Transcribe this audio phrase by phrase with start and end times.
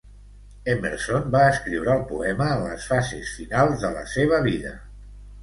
[0.71, 4.75] Emerson va escriure el poema en les fases finals de la seva vida.